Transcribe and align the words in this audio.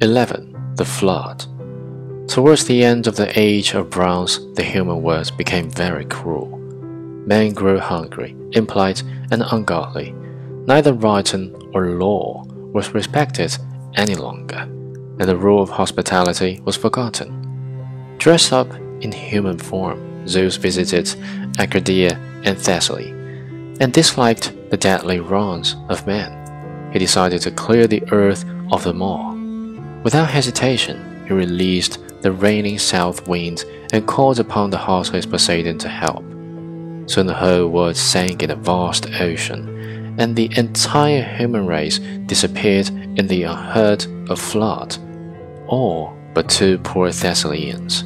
11. 0.00 0.74
The 0.76 0.84
Flood. 0.84 1.44
Towards 2.28 2.66
the 2.66 2.84
end 2.84 3.08
of 3.08 3.16
the 3.16 3.36
Age 3.36 3.74
of 3.74 3.90
Bronze, 3.90 4.38
the 4.54 4.62
human 4.62 5.02
world 5.02 5.36
became 5.36 5.68
very 5.70 6.04
cruel. 6.04 6.56
Men 7.26 7.52
grew 7.52 7.80
hungry, 7.80 8.36
impolite, 8.52 9.02
and 9.32 9.42
ungodly. 9.50 10.12
Neither 10.68 10.92
writing 10.92 11.52
or 11.74 11.98
law 11.98 12.44
was 12.72 12.94
respected 12.94 13.56
any 13.96 14.14
longer, 14.14 14.60
and 14.60 15.28
the 15.28 15.36
rule 15.36 15.60
of 15.60 15.70
hospitality 15.70 16.60
was 16.64 16.76
forgotten. 16.76 18.14
Dressed 18.18 18.52
up 18.52 18.72
in 19.00 19.10
human 19.10 19.58
form, 19.58 20.28
Zeus 20.28 20.54
visited 20.54 21.12
Arcadia 21.58 22.16
and 22.44 22.56
Thessaly, 22.56 23.10
and 23.80 23.92
disliked 23.92 24.52
the 24.70 24.76
deadly 24.76 25.18
wrongs 25.18 25.74
of 25.88 26.06
men. 26.06 26.92
He 26.92 27.00
decided 27.00 27.40
to 27.42 27.50
clear 27.50 27.88
the 27.88 28.04
earth 28.12 28.44
of 28.70 28.84
them 28.84 29.02
all. 29.02 29.37
Without 30.08 30.30
hesitation, 30.30 31.22
he 31.26 31.34
released 31.34 31.98
the 32.22 32.32
raining 32.32 32.78
south 32.78 33.28
wind 33.28 33.66
and 33.92 34.06
called 34.06 34.40
upon 34.40 34.70
the 34.70 34.78
heartless 34.78 35.26
Poseidon 35.26 35.76
to 35.76 35.88
help. 35.90 36.24
Soon 37.10 37.26
the 37.26 37.34
whole 37.34 37.68
world 37.68 37.94
sank 37.94 38.42
in 38.42 38.50
a 38.50 38.56
vast 38.56 39.06
ocean, 39.20 40.16
and 40.18 40.34
the 40.34 40.50
entire 40.56 41.22
human 41.22 41.66
race 41.66 41.98
disappeared 42.24 42.88
in 43.18 43.26
the 43.26 43.42
unheard 43.42 44.06
of 44.30 44.40
flood, 44.40 44.96
all 45.66 46.16
but 46.32 46.48
two 46.48 46.78
poor 46.78 47.10
Thessalians. 47.10 48.02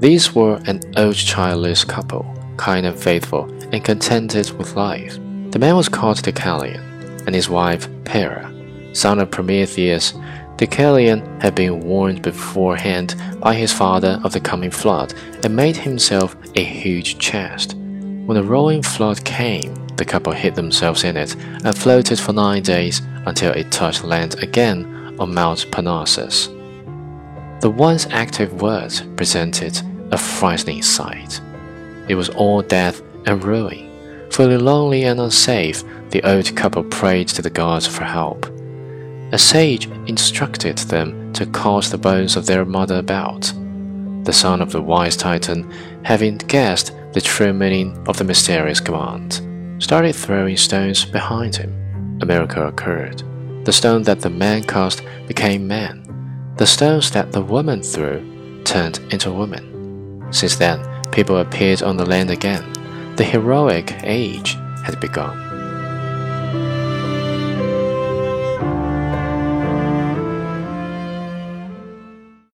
These 0.00 0.32
were 0.32 0.60
an 0.66 0.80
old 0.96 1.16
childless 1.16 1.82
couple, 1.82 2.24
kind 2.56 2.86
and 2.86 2.96
faithful, 2.96 3.50
and 3.72 3.82
contented 3.82 4.56
with 4.58 4.76
life. 4.76 5.14
The 5.50 5.58
man 5.58 5.74
was 5.74 5.88
called 5.88 6.18
Deucalion, 6.18 7.26
and 7.26 7.34
his 7.34 7.48
wife 7.48 7.88
Pyrrha, 8.04 8.48
son 8.94 9.18
of 9.18 9.32
Prometheus. 9.32 10.14
Deucalion 10.56 11.42
had 11.42 11.54
been 11.54 11.80
warned 11.80 12.22
beforehand 12.22 13.14
by 13.40 13.54
his 13.54 13.72
father 13.72 14.18
of 14.24 14.32
the 14.32 14.40
coming 14.40 14.70
flood 14.70 15.12
and 15.44 15.54
made 15.54 15.76
himself 15.76 16.34
a 16.54 16.64
huge 16.64 17.18
chest. 17.18 17.74
When 17.74 18.36
the 18.36 18.42
rolling 18.42 18.82
flood 18.82 19.22
came, 19.24 19.74
the 19.96 20.04
couple 20.04 20.32
hid 20.32 20.54
themselves 20.54 21.04
in 21.04 21.16
it 21.16 21.36
and 21.36 21.76
floated 21.76 22.18
for 22.18 22.32
nine 22.32 22.62
days 22.62 23.02
until 23.26 23.52
it 23.52 23.70
touched 23.70 24.02
land 24.02 24.42
again 24.42 25.16
on 25.18 25.34
Mount 25.34 25.70
Parnassus. 25.70 26.46
The 27.60 27.70
once 27.70 28.06
active 28.10 28.62
world 28.62 29.02
presented 29.16 29.80
a 30.10 30.16
frightening 30.16 30.82
sight. 30.82 31.40
It 32.08 32.14
was 32.14 32.30
all 32.30 32.62
death 32.62 33.02
and 33.26 33.44
ruin. 33.44 33.90
Feeling 34.30 34.60
lonely 34.60 35.04
and 35.04 35.20
unsafe, 35.20 35.82
the 36.10 36.22
old 36.22 36.54
couple 36.56 36.84
prayed 36.84 37.28
to 37.28 37.42
the 37.42 37.50
gods 37.50 37.86
for 37.86 38.04
help. 38.04 38.46
A 39.32 39.38
sage 39.38 39.86
instructed 40.06 40.78
them 40.78 41.32
to 41.32 41.46
cast 41.46 41.90
the 41.90 41.98
bones 41.98 42.36
of 42.36 42.46
their 42.46 42.64
mother 42.64 42.98
about. 42.98 43.52
The 44.22 44.32
son 44.32 44.62
of 44.62 44.70
the 44.70 44.80
wise 44.80 45.16
Titan, 45.16 45.70
having 46.04 46.38
guessed 46.38 46.92
the 47.12 47.20
true 47.20 47.52
meaning 47.52 47.96
of 48.06 48.18
the 48.18 48.24
mysterious 48.24 48.78
command, 48.78 49.42
started 49.82 50.14
throwing 50.14 50.56
stones 50.56 51.04
behind 51.04 51.56
him. 51.56 51.72
A 52.22 52.26
miracle 52.26 52.68
occurred. 52.68 53.22
The 53.64 53.72
stone 53.72 54.02
that 54.04 54.20
the 54.20 54.30
man 54.30 54.62
cast 54.62 55.02
became 55.26 55.66
man. 55.66 56.04
The 56.56 56.66
stones 56.66 57.10
that 57.10 57.32
the 57.32 57.42
woman 57.42 57.82
threw 57.82 58.62
turned 58.64 59.00
into 59.10 59.32
women. 59.32 60.24
Since 60.30 60.56
then, 60.56 60.84
people 61.10 61.38
appeared 61.38 61.82
on 61.82 61.96
the 61.96 62.06
land 62.06 62.30
again. 62.30 62.64
The 63.16 63.24
heroic 63.24 63.92
age 64.04 64.56
had 64.84 65.00
begun. 65.00 65.55